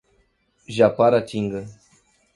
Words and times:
Japaratinga 0.77 1.61